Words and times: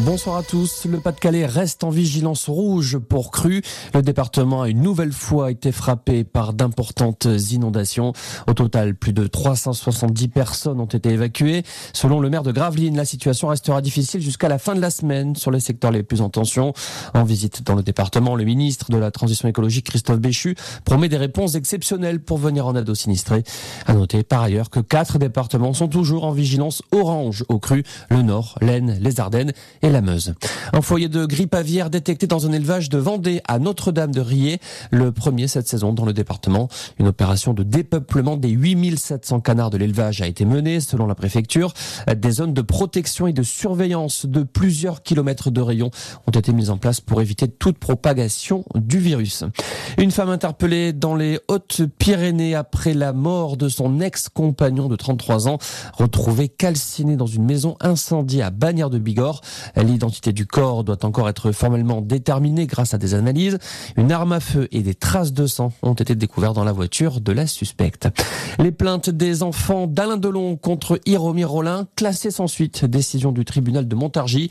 Bonsoir 0.00 0.36
à 0.36 0.42
tous. 0.42 0.84
Le 0.84 1.00
Pas-de-Calais 1.00 1.46
reste 1.46 1.82
en 1.82 1.88
vigilance 1.88 2.50
rouge 2.50 2.98
pour 2.98 3.30
cru. 3.30 3.62
Le 3.94 4.02
département 4.02 4.60
a 4.60 4.68
une 4.68 4.82
nouvelle 4.82 5.12
fois 5.12 5.50
été 5.50 5.72
frappé 5.72 6.22
par 6.22 6.52
d'importantes 6.52 7.26
inondations. 7.50 8.12
Au 8.46 8.52
total, 8.52 8.94
plus 8.94 9.14
de 9.14 9.26
370 9.26 10.28
personnes 10.28 10.80
ont 10.80 10.84
été 10.84 11.08
évacuées. 11.08 11.62
Selon 11.94 12.20
le 12.20 12.28
maire 12.28 12.42
de 12.42 12.52
Gravelines, 12.52 12.94
la 12.94 13.06
situation 13.06 13.48
restera 13.48 13.80
difficile 13.80 14.20
jusqu'à 14.20 14.50
la 14.50 14.58
fin 14.58 14.74
de 14.74 14.82
la 14.82 14.90
semaine 14.90 15.34
sur 15.34 15.50
les 15.50 15.60
secteurs 15.60 15.92
les 15.92 16.02
plus 16.02 16.20
en 16.20 16.28
tension. 16.28 16.74
En 17.14 17.24
visite 17.24 17.62
dans 17.62 17.74
le 17.74 17.82
département, 17.82 18.34
le 18.34 18.44
ministre 18.44 18.90
de 18.90 18.98
la 18.98 19.10
Transition 19.10 19.48
écologique, 19.48 19.86
Christophe 19.86 20.20
Béchu, 20.20 20.56
promet 20.84 21.08
des 21.08 21.16
réponses 21.16 21.54
exceptionnelles 21.54 22.20
pour 22.20 22.36
venir 22.36 22.66
en 22.66 22.76
aide 22.76 22.90
aux 22.90 22.94
sinistrés. 22.94 23.44
À 23.86 23.94
noter 23.94 24.24
par 24.24 24.42
ailleurs 24.42 24.68
que 24.68 24.80
quatre 24.80 25.18
départements 25.18 25.72
sont 25.72 25.88
toujours 25.88 26.24
en 26.24 26.32
vigilance 26.32 26.82
orange 26.92 27.44
au 27.48 27.58
cru, 27.58 27.82
le 28.10 28.20
Nord, 28.20 28.58
l'Aisne, 28.60 28.98
les 29.00 29.20
Ardennes 29.20 29.54
la 29.90 30.00
Meuse. 30.00 30.34
Un 30.72 30.80
foyer 30.80 31.08
de 31.08 31.26
grippe 31.26 31.54
aviaire 31.54 31.90
détecté 31.90 32.26
dans 32.26 32.46
un 32.46 32.52
élevage 32.52 32.88
de 32.88 32.98
Vendée 32.98 33.40
à 33.46 33.58
Notre-Dame 33.58 34.12
de 34.12 34.20
Riez, 34.20 34.58
le 34.90 35.12
premier 35.12 35.46
cette 35.48 35.68
saison 35.68 35.92
dans 35.92 36.04
le 36.04 36.12
département. 36.12 36.68
Une 36.98 37.08
opération 37.08 37.54
de 37.54 37.62
dépeuplement 37.62 38.36
des 38.36 38.48
8700 38.48 39.40
canards 39.40 39.70
de 39.70 39.78
l'élevage 39.78 40.22
a 40.22 40.26
été 40.26 40.44
menée 40.44 40.80
selon 40.80 41.06
la 41.06 41.14
préfecture. 41.14 41.72
Des 42.14 42.30
zones 42.30 42.54
de 42.54 42.62
protection 42.62 43.26
et 43.26 43.32
de 43.32 43.42
surveillance 43.42 44.26
de 44.26 44.42
plusieurs 44.42 45.02
kilomètres 45.02 45.50
de 45.50 45.60
rayon 45.60 45.90
ont 46.26 46.32
été 46.32 46.52
mises 46.52 46.70
en 46.70 46.78
place 46.78 47.00
pour 47.00 47.20
éviter 47.20 47.48
toute 47.48 47.78
propagation 47.78 48.64
du 48.74 48.98
virus. 48.98 49.44
Une 49.98 50.10
femme 50.10 50.30
interpellée 50.30 50.92
dans 50.92 51.14
les 51.14 51.38
Hautes-Pyrénées 51.48 52.54
après 52.54 52.94
la 52.94 53.12
mort 53.12 53.56
de 53.56 53.68
son 53.68 54.00
ex-compagnon 54.00 54.88
de 54.88 54.96
33 54.96 55.48
ans, 55.48 55.58
retrouvé 55.92 56.48
calciné 56.48 57.16
dans 57.16 57.26
une 57.26 57.44
maison 57.44 57.76
incendiée 57.80 58.42
à 58.42 58.50
Bagnères 58.50 58.90
de 58.90 58.98
Bigorre. 58.98 59.40
L'identité 59.76 60.32
du 60.32 60.46
corps 60.46 60.84
doit 60.84 61.04
encore 61.04 61.28
être 61.28 61.52
formellement 61.52 62.00
déterminée 62.00 62.66
grâce 62.66 62.94
à 62.94 62.98
des 62.98 63.14
analyses. 63.14 63.58
Une 63.96 64.12
arme 64.12 64.32
à 64.32 64.40
feu 64.40 64.68
et 64.72 64.82
des 64.82 64.94
traces 64.94 65.32
de 65.32 65.46
sang 65.46 65.72
ont 65.82 65.94
été 65.94 66.14
découvertes 66.14 66.54
dans 66.54 66.64
la 66.64 66.72
voiture 66.72 67.20
de 67.20 67.32
la 67.32 67.46
suspecte. 67.46 68.08
Les 68.58 68.72
plaintes 68.72 69.10
des 69.10 69.42
enfants 69.42 69.86
d'Alain 69.86 70.16
Delon 70.16 70.56
contre 70.56 71.00
Hiromir 71.06 71.50
Rollin 71.50 71.86
classées 71.96 72.30
sans 72.30 72.46
suite. 72.46 72.84
Décision 72.84 73.32
du 73.32 73.44
tribunal 73.44 73.88
de 73.88 73.94
Montargis. 73.94 74.50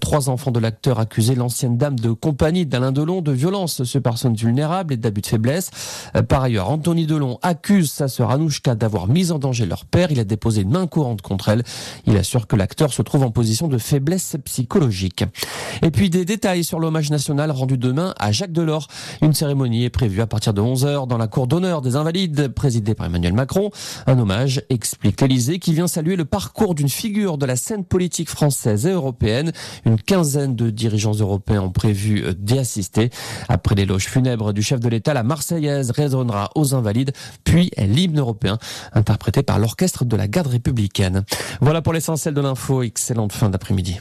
Trois 0.00 0.28
enfants 0.28 0.50
de 0.50 0.60
l'acteur 0.60 1.00
accusaient 1.00 1.34
l'ancienne 1.34 1.76
dame 1.76 1.98
de 1.98 2.12
compagnie 2.12 2.66
d'Alain 2.66 2.92
Delon 2.92 3.22
de 3.22 3.32
violence 3.32 3.84
sur 3.84 4.02
personnes 4.06 4.34
vulnérables 4.34 4.94
et 4.94 4.96
d'abus 4.96 5.20
de 5.20 5.26
faiblesse. 5.26 5.70
Par 6.28 6.42
ailleurs, 6.42 6.70
Anthony 6.70 7.06
Delon 7.06 7.38
accuse 7.42 7.90
sa 7.90 8.08
sœur 8.08 8.30
Anouchka 8.30 8.74
d'avoir 8.74 9.08
mis 9.08 9.32
en 9.32 9.38
danger 9.38 9.66
leur 9.66 9.84
père. 9.84 10.12
Il 10.12 10.20
a 10.20 10.24
déposé 10.24 10.62
une 10.62 10.70
main 10.70 10.86
courante 10.86 11.22
contre 11.22 11.48
elle. 11.48 11.64
Il 12.06 12.16
assure 12.16 12.46
que 12.46 12.56
l'acteur 12.56 12.92
se 12.92 13.02
trouve 13.02 13.24
en 13.24 13.30
position 13.30 13.68
de 13.68 13.78
faiblesse 13.78 14.36
Et 15.82 15.90
puis 15.90 16.10
des 16.10 16.24
détails 16.24 16.64
sur 16.64 16.78
l'hommage 16.78 17.10
national 17.10 17.50
rendu 17.50 17.78
demain 17.78 18.14
à 18.18 18.32
Jacques 18.32 18.52
Delors. 18.52 18.88
Une 19.22 19.32
cérémonie 19.32 19.84
est 19.84 19.90
prévue 19.90 20.20
à 20.20 20.26
partir 20.26 20.54
de 20.54 20.60
11h 20.60 21.06
dans 21.06 21.18
la 21.18 21.26
cour 21.26 21.46
d'honneur 21.46 21.82
des 21.82 21.96
Invalides, 21.96 22.48
présidée 22.48 22.94
par 22.94 23.06
Emmanuel 23.06 23.32
Macron. 23.32 23.70
Un 24.06 24.18
hommage, 24.18 24.62
explique 24.70 25.20
l'Elysée, 25.20 25.58
qui 25.58 25.72
vient 25.72 25.86
saluer 25.86 26.16
le 26.16 26.24
parcours 26.24 26.74
d'une 26.74 26.88
figure 26.88 27.38
de 27.38 27.46
la 27.46 27.56
scène 27.56 27.84
politique 27.84 28.28
française 28.28 28.86
et 28.86 28.90
européenne. 28.90 29.52
Une 29.84 30.00
quinzaine 30.00 30.56
de 30.56 30.70
dirigeants 30.70 31.14
européens 31.14 31.62
ont 31.62 31.70
prévu 31.70 32.24
d'y 32.38 32.58
assister. 32.58 33.10
Après 33.48 33.74
l'éloge 33.74 34.06
funèbre 34.06 34.52
du 34.52 34.62
chef 34.62 34.80
de 34.80 34.88
l'État, 34.88 35.14
la 35.14 35.22
Marseillaise 35.22 35.90
résonnera 35.90 36.50
aux 36.54 36.74
Invalides, 36.74 37.12
puis 37.44 37.70
l'hymne 37.78 38.18
européen, 38.18 38.58
interprété 38.92 39.42
par 39.42 39.58
l'orchestre 39.58 40.04
de 40.04 40.16
la 40.16 40.28
garde 40.28 40.48
républicaine. 40.48 41.24
Voilà 41.60 41.82
pour 41.82 41.92
l'essentiel 41.92 42.34
de 42.34 42.40
l'info. 42.40 42.82
Excellente 42.82 43.32
fin 43.32 43.50
d'après-midi. 43.50 43.98